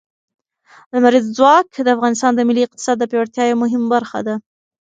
[0.93, 4.35] لمریز ځواک د افغانستان د ملي اقتصاد د پیاوړتیا یوه مهمه برخه ده.